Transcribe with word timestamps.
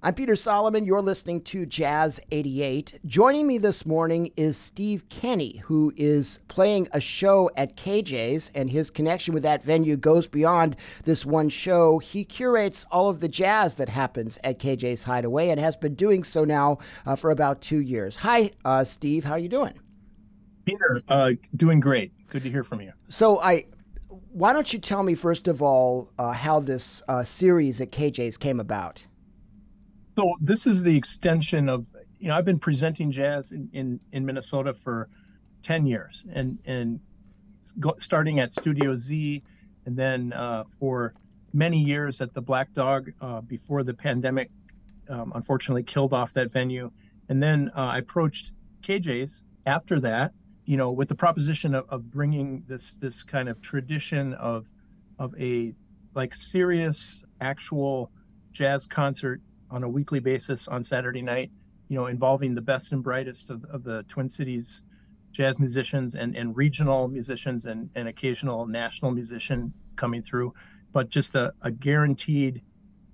I'm 0.00 0.14
Peter 0.14 0.36
Solomon. 0.36 0.84
You're 0.84 1.02
listening 1.02 1.40
to 1.42 1.66
Jazz 1.66 2.20
88. 2.30 3.00
Joining 3.04 3.48
me 3.48 3.58
this 3.58 3.84
morning 3.84 4.30
is 4.36 4.56
Steve 4.56 5.08
Kenny, 5.08 5.56
who 5.64 5.92
is 5.96 6.38
playing 6.46 6.86
a 6.92 7.00
show 7.00 7.50
at 7.56 7.76
KJ's, 7.76 8.52
and 8.54 8.70
his 8.70 8.90
connection 8.90 9.34
with 9.34 9.42
that 9.42 9.64
venue 9.64 9.96
goes 9.96 10.28
beyond 10.28 10.76
this 11.02 11.26
one 11.26 11.48
show. 11.48 11.98
He 11.98 12.24
curates 12.24 12.86
all 12.92 13.08
of 13.08 13.18
the 13.18 13.26
jazz 13.26 13.74
that 13.74 13.88
happens 13.88 14.38
at 14.44 14.60
KJ's 14.60 15.02
Hideaway 15.02 15.48
and 15.48 15.58
has 15.58 15.74
been 15.74 15.96
doing 15.96 16.22
so 16.22 16.44
now 16.44 16.78
uh, 17.04 17.16
for 17.16 17.32
about 17.32 17.60
two 17.60 17.80
years. 17.80 18.14
Hi, 18.18 18.52
uh, 18.64 18.84
Steve. 18.84 19.24
How 19.24 19.32
are 19.32 19.38
you 19.40 19.48
doing? 19.48 19.80
Peter, 20.64 21.02
uh, 21.08 21.32
doing 21.56 21.80
great. 21.80 22.12
Good 22.28 22.44
to 22.44 22.50
hear 22.50 22.62
from 22.62 22.82
you. 22.82 22.92
So 23.08 23.40
I. 23.40 23.64
Why 24.30 24.52
don't 24.52 24.72
you 24.72 24.78
tell 24.78 25.02
me 25.02 25.14
first 25.14 25.48
of 25.48 25.60
all 25.60 26.12
uh, 26.18 26.32
how 26.32 26.60
this 26.60 27.02
uh, 27.08 27.24
series 27.24 27.80
at 27.80 27.90
KJ's 27.90 28.36
came 28.36 28.60
about? 28.60 29.04
So 30.18 30.34
this 30.40 30.66
is 30.66 30.82
the 30.82 30.96
extension 30.96 31.68
of 31.68 31.92
you 32.18 32.26
know 32.26 32.34
I've 32.34 32.44
been 32.44 32.58
presenting 32.58 33.12
jazz 33.12 33.52
in 33.52 33.70
in, 33.72 34.00
in 34.10 34.26
Minnesota 34.26 34.74
for 34.74 35.08
ten 35.62 35.86
years, 35.86 36.26
and 36.32 36.58
and 36.64 36.98
go, 37.78 37.94
starting 37.98 38.40
at 38.40 38.52
Studio 38.52 38.96
Z, 38.96 39.44
and 39.86 39.96
then 39.96 40.32
uh, 40.32 40.64
for 40.80 41.14
many 41.52 41.78
years 41.78 42.20
at 42.20 42.34
the 42.34 42.42
Black 42.42 42.72
Dog 42.74 43.12
uh, 43.20 43.42
before 43.42 43.84
the 43.84 43.94
pandemic, 43.94 44.50
um, 45.08 45.30
unfortunately 45.36 45.84
killed 45.84 46.12
off 46.12 46.32
that 46.32 46.50
venue, 46.50 46.90
and 47.28 47.40
then 47.40 47.70
uh, 47.76 47.82
I 47.82 47.98
approached 47.98 48.54
KJ's 48.82 49.44
after 49.66 50.00
that, 50.00 50.32
you 50.64 50.76
know, 50.76 50.90
with 50.90 51.10
the 51.10 51.14
proposition 51.14 51.76
of, 51.76 51.88
of 51.88 52.10
bringing 52.10 52.64
this 52.66 52.96
this 52.96 53.22
kind 53.22 53.48
of 53.48 53.60
tradition 53.60 54.34
of 54.34 54.72
of 55.16 55.32
a 55.38 55.76
like 56.12 56.34
serious 56.34 57.24
actual 57.40 58.10
jazz 58.50 58.84
concert 58.84 59.40
on 59.70 59.82
a 59.82 59.88
weekly 59.88 60.20
basis 60.20 60.68
on 60.68 60.82
Saturday 60.82 61.22
night, 61.22 61.50
you 61.88 61.96
know, 61.96 62.06
involving 62.06 62.54
the 62.54 62.60
best 62.60 62.92
and 62.92 63.02
brightest 63.02 63.50
of, 63.50 63.64
of 63.66 63.84
the 63.84 64.04
Twin 64.08 64.28
Cities 64.28 64.84
jazz 65.32 65.60
musicians 65.60 66.14
and, 66.14 66.34
and 66.36 66.56
regional 66.56 67.08
musicians 67.08 67.66
and, 67.66 67.90
and 67.94 68.08
occasional 68.08 68.66
national 68.66 69.10
musician 69.10 69.72
coming 69.96 70.22
through, 70.22 70.54
but 70.92 71.10
just 71.10 71.34
a, 71.34 71.52
a 71.62 71.70
guaranteed 71.70 72.62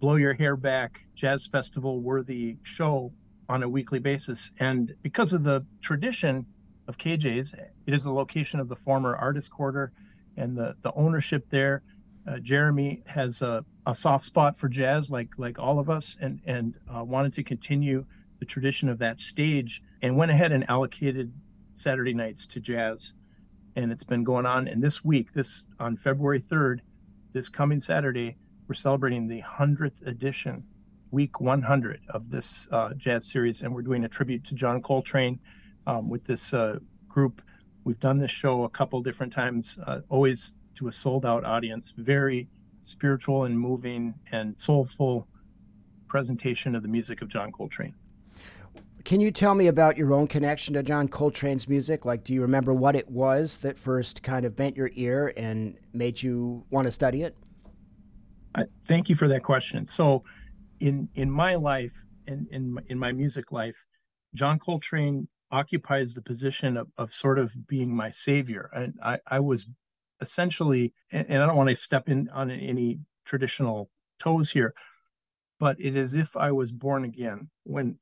blow 0.00 0.16
your 0.16 0.34
hair 0.34 0.56
back 0.56 1.06
jazz 1.14 1.46
festival 1.46 2.00
worthy 2.00 2.56
show 2.62 3.12
on 3.48 3.62
a 3.62 3.68
weekly 3.68 3.98
basis. 3.98 4.52
And 4.58 4.94
because 5.02 5.32
of 5.32 5.42
the 5.44 5.66
tradition 5.80 6.46
of 6.86 6.98
KJ's, 6.98 7.54
it 7.54 7.94
is 7.94 8.04
the 8.04 8.12
location 8.12 8.60
of 8.60 8.68
the 8.68 8.76
former 8.76 9.14
artist 9.16 9.50
quarter 9.50 9.92
and 10.36 10.56
the, 10.56 10.76
the 10.82 10.92
ownership 10.94 11.50
there. 11.50 11.82
Uh, 12.26 12.38
Jeremy 12.38 13.02
has 13.06 13.42
a, 13.42 13.64
a 13.86 13.94
soft 13.94 14.24
spot 14.24 14.56
for 14.56 14.68
jazz, 14.68 15.10
like 15.10 15.30
like 15.36 15.58
all 15.58 15.78
of 15.78 15.90
us, 15.90 16.16
and 16.20 16.40
and 16.46 16.74
uh, 16.94 17.04
wanted 17.04 17.32
to 17.34 17.42
continue 17.42 18.06
the 18.38 18.46
tradition 18.46 18.88
of 18.88 18.98
that 18.98 19.20
stage, 19.20 19.82
and 20.02 20.16
went 20.16 20.30
ahead 20.30 20.52
and 20.52 20.68
allocated 20.68 21.32
Saturday 21.74 22.14
nights 22.14 22.46
to 22.46 22.60
jazz, 22.60 23.14
and 23.76 23.92
it's 23.92 24.04
been 24.04 24.24
going 24.24 24.46
on. 24.46 24.68
And 24.68 24.82
this 24.82 25.04
week, 25.04 25.32
this 25.32 25.66
on 25.78 25.96
February 25.96 26.40
third, 26.40 26.82
this 27.32 27.48
coming 27.48 27.80
Saturday, 27.80 28.36
we're 28.66 28.74
celebrating 28.74 29.28
the 29.28 29.40
hundredth 29.40 30.02
edition, 30.06 30.64
week 31.10 31.40
100 31.40 32.00
of 32.08 32.30
this 32.30 32.68
uh, 32.72 32.94
jazz 32.94 33.26
series, 33.26 33.62
and 33.62 33.74
we're 33.74 33.82
doing 33.82 34.04
a 34.04 34.08
tribute 34.08 34.44
to 34.44 34.54
John 34.54 34.80
Coltrane 34.80 35.40
um, 35.86 36.08
with 36.08 36.24
this 36.24 36.54
uh, 36.54 36.78
group. 37.08 37.42
We've 37.84 38.00
done 38.00 38.18
this 38.18 38.30
show 38.30 38.64
a 38.64 38.70
couple 38.70 39.02
different 39.02 39.32
times, 39.32 39.78
uh, 39.86 40.00
always 40.08 40.56
to 40.76 40.88
a 40.88 40.92
sold 40.92 41.26
out 41.26 41.44
audience. 41.44 41.92
Very 41.96 42.48
spiritual 42.84 43.44
and 43.44 43.58
moving 43.58 44.14
and 44.30 44.58
soulful 44.58 45.28
presentation 46.08 46.74
of 46.74 46.82
the 46.82 46.88
music 46.88 47.22
of 47.22 47.28
John 47.28 47.50
Coltrane. 47.50 47.94
Can 49.04 49.20
you 49.20 49.30
tell 49.30 49.54
me 49.54 49.66
about 49.66 49.98
your 49.98 50.14
own 50.14 50.26
connection 50.26 50.74
to 50.74 50.82
John 50.82 51.08
Coltrane's 51.08 51.68
music? 51.68 52.06
Like, 52.06 52.24
do 52.24 52.32
you 52.32 52.40
remember 52.40 52.72
what 52.72 52.96
it 52.96 53.10
was 53.10 53.58
that 53.58 53.76
first 53.76 54.22
kind 54.22 54.46
of 54.46 54.56
bent 54.56 54.76
your 54.76 54.90
ear 54.94 55.32
and 55.36 55.76
made 55.92 56.22
you 56.22 56.64
want 56.70 56.86
to 56.86 56.92
study 56.92 57.22
it? 57.22 57.36
I, 58.54 58.64
thank 58.84 59.08
you 59.10 59.14
for 59.14 59.28
that 59.28 59.42
question. 59.42 59.86
So, 59.86 60.24
in 60.80 61.08
in 61.14 61.30
my 61.30 61.56
life, 61.56 61.92
in 62.26 62.46
in 62.50 62.74
my, 62.74 62.82
in 62.86 62.98
my 62.98 63.12
music 63.12 63.52
life, 63.52 63.84
John 64.34 64.58
Coltrane 64.58 65.28
occupies 65.50 66.14
the 66.14 66.22
position 66.22 66.76
of, 66.76 66.88
of 66.96 67.12
sort 67.12 67.38
of 67.38 67.66
being 67.66 67.94
my 67.94 68.10
savior. 68.10 68.70
And 68.72 68.94
I, 69.02 69.18
I 69.26 69.40
was 69.40 69.70
essentially, 70.24 70.92
and, 71.12 71.26
and 71.28 71.42
I 71.42 71.46
don't 71.46 71.56
want 71.56 71.68
to 71.68 71.76
step 71.76 72.08
in 72.08 72.28
on 72.30 72.50
any 72.50 73.00
traditional 73.24 73.90
toes 74.18 74.50
here, 74.50 74.74
but 75.60 75.76
it 75.78 75.96
is 75.96 76.14
if 76.14 76.36
I 76.36 76.50
was 76.52 76.72
born 76.72 77.04
again 77.04 77.50
when 77.64 77.98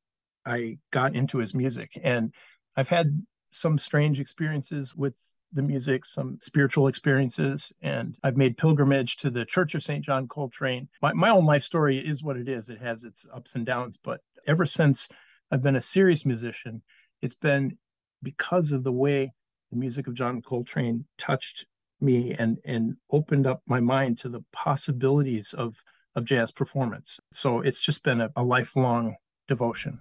I 0.47 0.79
got 0.91 1.15
into 1.15 1.39
his 1.39 1.55
music. 1.55 1.99
And 2.03 2.33
I've 2.77 2.89
had 2.89 3.27
some 3.49 3.79
strange 3.79 4.21
experiences 4.21 4.95
with 4.95 5.15
the 5.53 5.63
music, 5.63 6.07
some 6.07 6.39
spiritual 6.41 6.89
experiences, 6.89 7.73
and 7.83 8.17
I've 8.23 8.39
made 8.39 8.57
pilgrimage 8.57 9.17
to 9.19 9.31
the 9.31 9.45
Church 9.45 9.75
of 9.75 9.83
St. 9.83 10.05
John 10.05 10.27
Coltrane. 10.27 10.89
My, 11.03 11.13
my 11.13 11.29
own 11.29 11.45
life 11.45 11.63
story 11.63 11.99
is 11.99 12.23
what 12.23 12.39
it 12.39 12.49
is. 12.49 12.71
It 12.71 12.81
has 12.81 13.05
its 13.05 13.27
ups 13.33 13.55
and 13.55 13.67
downs, 13.67 13.99
but 13.99 14.21
ever 14.47 14.65
since 14.65 15.09
I've 15.51 15.63
been 15.63 15.77
a 15.77 15.81
serious 15.81 16.25
musician, 16.25 16.83
it's 17.21 17.35
been 17.35 17.77
because 18.23 18.73
of 18.73 18.85
the 18.85 18.93
way 18.93 19.33
the 19.71 19.77
music 19.77 20.07
of 20.07 20.15
John 20.15 20.41
Coltrane 20.41 21.07
touched 21.19 21.67
me 22.03 22.35
and 22.39 22.59
and 22.65 22.97
opened 23.11 23.47
up 23.47 23.63
my 23.67 23.81
mind 23.81 24.19
to 24.19 24.29
the 24.29 24.43
possibilities 24.53 25.53
of 25.53 25.83
of 26.15 26.25
jazz 26.25 26.51
performance. 26.51 27.21
So 27.33 27.61
it's 27.61 27.83
just 27.83 28.05
been 28.05 28.21
a, 28.21 28.31
a 28.37 28.43
lifelong 28.43 29.17
devotion. 29.49 30.01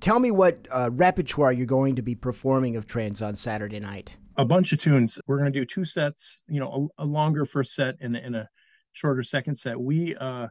Tell 0.00 0.20
me 0.20 0.30
what 0.30 0.68
uh, 0.70 0.90
repertoire 0.92 1.52
you're 1.52 1.66
going 1.66 1.96
to 1.96 2.02
be 2.02 2.14
performing 2.14 2.76
of 2.76 2.86
Trane's 2.86 3.20
on 3.20 3.34
Saturday 3.34 3.80
night. 3.80 4.16
A 4.36 4.44
bunch 4.44 4.72
of 4.72 4.78
tunes. 4.78 5.20
We're 5.26 5.38
going 5.38 5.52
to 5.52 5.58
do 5.58 5.64
two 5.64 5.84
sets. 5.84 6.42
You 6.48 6.60
know, 6.60 6.90
a, 6.98 7.02
a 7.02 7.06
longer 7.06 7.44
first 7.44 7.74
set 7.74 7.96
and, 8.00 8.16
and, 8.16 8.36
a 8.36 8.48
shorter 8.92 9.24
second 9.24 9.56
set. 9.56 9.80
We 9.80 10.14
uh, 10.14 10.48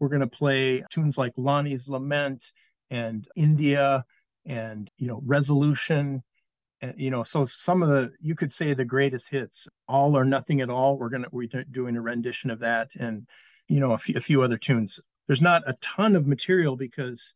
we're 0.00 0.08
going 0.08 0.20
to 0.20 0.26
play 0.26 0.82
tunes 0.90 1.18
like 1.18 1.32
Lonnie's 1.36 1.88
Lament 1.88 2.52
and 2.90 3.28
India 3.36 4.04
and 4.46 4.90
you 4.96 5.08
know 5.08 5.20
Resolution 5.26 6.22
you 6.96 7.10
know 7.10 7.22
so 7.22 7.44
some 7.44 7.82
of 7.82 7.88
the 7.88 8.12
you 8.20 8.34
could 8.34 8.52
say 8.52 8.74
the 8.74 8.84
greatest 8.84 9.30
hits 9.30 9.66
all 9.88 10.16
or 10.16 10.24
nothing 10.24 10.60
at 10.60 10.70
all 10.70 10.98
we're 10.98 11.08
gonna 11.08 11.28
we're 11.32 11.48
doing 11.70 11.96
a 11.96 12.00
rendition 12.00 12.50
of 12.50 12.58
that 12.58 12.94
and 12.96 13.26
you 13.68 13.80
know 13.80 13.92
a 13.92 13.98
few, 13.98 14.16
a 14.16 14.20
few 14.20 14.42
other 14.42 14.58
tunes. 14.58 15.00
There's 15.26 15.42
not 15.42 15.62
a 15.66 15.74
ton 15.80 16.14
of 16.14 16.26
material 16.26 16.76
because 16.76 17.34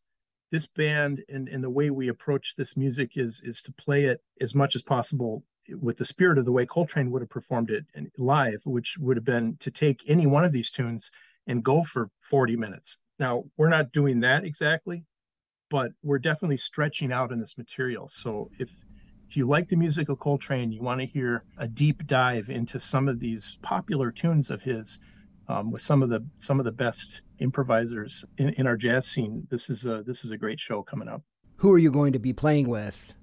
this 0.51 0.67
band 0.67 1.23
and, 1.29 1.47
and 1.47 1.63
the 1.63 1.69
way 1.69 1.89
we 1.89 2.07
approach 2.07 2.55
this 2.55 2.77
music 2.77 3.17
is 3.17 3.41
is 3.43 3.61
to 3.63 3.73
play 3.73 4.05
it 4.05 4.21
as 4.39 4.55
much 4.55 4.75
as 4.75 4.81
possible 4.81 5.43
with 5.69 5.97
the 5.97 6.05
spirit 6.05 6.37
of 6.37 6.45
the 6.45 6.51
way 6.51 6.65
coltrane 6.65 7.11
would 7.11 7.21
have 7.21 7.29
performed 7.29 7.69
it 7.69 7.85
live 8.17 8.61
which 8.65 8.97
would 8.99 9.17
have 9.17 9.25
been 9.25 9.57
to 9.57 9.71
take 9.71 10.03
any 10.07 10.25
one 10.25 10.43
of 10.43 10.51
these 10.51 10.71
tunes 10.71 11.11
and 11.47 11.63
go 11.63 11.83
for 11.83 12.09
40 12.21 12.55
minutes. 12.55 12.99
Now 13.19 13.45
we're 13.57 13.69
not 13.69 13.91
doing 13.91 14.21
that 14.21 14.43
exactly 14.43 15.05
but 15.69 15.93
we're 16.03 16.19
definitely 16.19 16.57
stretching 16.57 17.13
out 17.13 17.31
in 17.31 17.39
this 17.39 17.57
material. 17.57 18.09
So 18.09 18.51
if 18.59 18.73
if 19.31 19.37
you 19.37 19.45
like 19.45 19.69
the 19.69 19.77
music 19.77 20.09
of 20.09 20.19
Coltrane, 20.19 20.73
you 20.73 20.81
want 20.81 20.99
to 20.99 21.05
hear 21.05 21.45
a 21.57 21.65
deep 21.65 22.05
dive 22.05 22.49
into 22.49 22.81
some 22.81 23.07
of 23.07 23.21
these 23.21 23.57
popular 23.61 24.11
tunes 24.11 24.51
of 24.51 24.63
his 24.63 24.99
um, 25.47 25.71
with 25.71 25.81
some 25.81 26.03
of 26.03 26.09
the 26.09 26.27
some 26.35 26.59
of 26.59 26.65
the 26.65 26.71
best 26.73 27.21
improvisers 27.39 28.25
in, 28.37 28.49
in 28.49 28.67
our 28.67 28.75
jazz 28.75 29.07
scene. 29.07 29.47
This 29.49 29.69
is 29.69 29.85
a 29.85 30.03
this 30.03 30.25
is 30.25 30.31
a 30.31 30.37
great 30.37 30.59
show 30.59 30.83
coming 30.83 31.07
up. 31.07 31.21
Who 31.59 31.71
are 31.71 31.77
you 31.77 31.91
going 31.91 32.11
to 32.11 32.19
be 32.19 32.33
playing 32.33 32.67
with? 32.67 33.13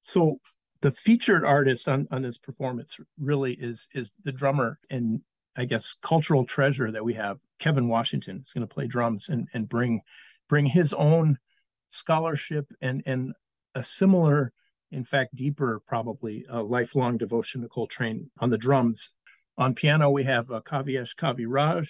So 0.00 0.38
the 0.80 0.90
featured 0.90 1.44
artist 1.44 1.88
on, 1.88 2.08
on 2.10 2.22
this 2.22 2.36
performance 2.36 2.98
really 3.16 3.52
is 3.52 3.86
is 3.94 4.14
the 4.24 4.32
drummer 4.32 4.80
and 4.90 5.20
I 5.54 5.66
guess 5.66 5.92
cultural 5.92 6.44
treasure 6.44 6.90
that 6.90 7.04
we 7.04 7.14
have. 7.14 7.38
Kevin 7.60 7.86
Washington 7.86 8.40
is 8.40 8.52
going 8.52 8.66
to 8.66 8.74
play 8.74 8.88
drums 8.88 9.28
and, 9.28 9.46
and 9.54 9.68
bring 9.68 10.00
bring 10.48 10.66
his 10.66 10.92
own 10.92 11.38
scholarship 11.86 12.72
and 12.80 13.04
and 13.06 13.34
a 13.72 13.84
similar 13.84 14.52
in 14.92 15.04
fact, 15.04 15.34
deeper, 15.34 15.80
probably, 15.86 16.44
a 16.48 16.62
lifelong 16.62 17.16
devotion 17.16 17.62
to 17.62 17.68
Coltrane 17.68 18.30
on 18.38 18.50
the 18.50 18.58
drums. 18.58 19.14
On 19.58 19.74
piano, 19.74 20.10
we 20.10 20.24
have 20.24 20.50
uh, 20.50 20.60
Kavyesh 20.60 21.16
Kaviraj, 21.16 21.88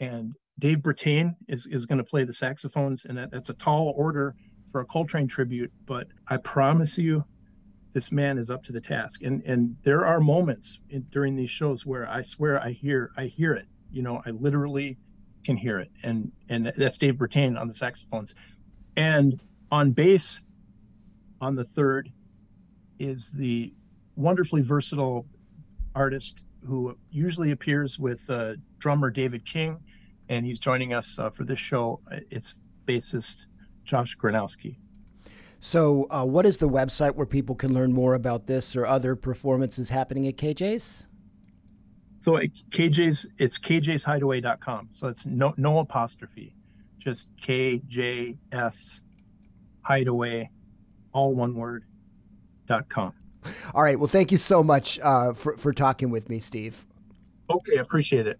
and 0.00 0.34
Dave 0.58 0.78
Brattain 0.78 1.34
is, 1.48 1.66
is 1.66 1.86
going 1.86 1.98
to 1.98 2.04
play 2.04 2.24
the 2.24 2.32
saxophones, 2.32 3.04
and 3.04 3.18
that, 3.18 3.30
that's 3.30 3.48
a 3.48 3.54
tall 3.54 3.92
order 3.96 4.34
for 4.70 4.80
a 4.80 4.86
Coltrane 4.86 5.28
tribute, 5.28 5.72
but 5.84 6.08
I 6.28 6.36
promise 6.36 6.98
you, 6.98 7.24
this 7.92 8.12
man 8.12 8.38
is 8.38 8.50
up 8.50 8.62
to 8.64 8.72
the 8.72 8.80
task. 8.80 9.22
And 9.22 9.42
and 9.44 9.76
there 9.82 10.04
are 10.04 10.20
moments 10.20 10.82
in, 10.90 11.06
during 11.10 11.36
these 11.36 11.50
shows 11.50 11.86
where 11.86 12.08
I 12.08 12.22
swear 12.22 12.62
I 12.62 12.72
hear 12.72 13.10
I 13.16 13.24
hear 13.24 13.54
it. 13.54 13.66
You 13.90 14.02
know, 14.02 14.22
I 14.26 14.30
literally 14.30 14.98
can 15.44 15.56
hear 15.56 15.78
it. 15.78 15.90
And 16.02 16.32
and 16.48 16.72
that's 16.76 16.98
Dave 16.98 17.14
Brattain 17.14 17.58
on 17.58 17.66
the 17.66 17.74
saxophones, 17.74 18.34
and 18.96 19.40
on 19.70 19.92
bass, 19.92 20.44
on 21.40 21.54
the 21.56 21.64
third 21.64 22.10
is 22.98 23.32
the 23.32 23.72
wonderfully 24.16 24.62
versatile 24.62 25.26
artist 25.94 26.46
who 26.66 26.96
usually 27.10 27.50
appears 27.50 27.98
with 27.98 28.28
uh, 28.28 28.54
drummer 28.78 29.10
David 29.10 29.44
King, 29.44 29.78
and 30.28 30.44
he's 30.44 30.58
joining 30.58 30.92
us 30.92 31.18
uh, 31.18 31.30
for 31.30 31.44
this 31.44 31.58
show. 31.58 32.00
It's 32.30 32.60
bassist 32.86 33.46
Josh 33.84 34.16
Granowski. 34.16 34.76
So, 35.60 36.06
uh, 36.10 36.24
what 36.24 36.46
is 36.46 36.58
the 36.58 36.68
website 36.68 37.14
where 37.14 37.26
people 37.26 37.56
can 37.56 37.74
learn 37.74 37.92
more 37.92 38.14
about 38.14 38.46
this 38.46 38.76
or 38.76 38.86
other 38.86 39.16
performances 39.16 39.88
happening 39.88 40.26
at 40.28 40.36
KJ's? 40.36 41.04
So 42.20 42.36
at 42.36 42.50
KJ's, 42.70 43.32
it's 43.38 43.58
kjshideaway.com. 43.58 44.88
So 44.90 45.08
it's 45.08 45.26
no 45.26 45.54
no 45.56 45.78
apostrophe, 45.78 46.54
just 46.98 47.36
KJS 47.36 49.00
Hideaway, 49.82 50.50
all 51.12 51.34
one 51.34 51.54
word, 51.54 51.84
com. 52.88 53.12
All 53.74 53.82
right. 53.82 53.98
Well, 53.98 54.08
thank 54.08 54.30
you 54.30 54.38
so 54.38 54.62
much 54.62 54.98
uh, 55.00 55.32
for, 55.32 55.56
for 55.56 55.72
talking 55.72 56.10
with 56.10 56.28
me, 56.28 56.38
Steve. 56.40 56.84
Okay, 57.50 57.78
I 57.78 57.80
appreciate 57.80 58.26
it. 58.26 58.36